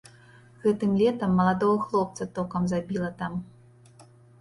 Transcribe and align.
Гэтым 0.63 0.95
летам 1.01 1.35
маладога 1.41 1.85
хлопца 1.85 2.29
токам 2.41 2.69
забіла 2.75 3.15
там. 3.25 3.41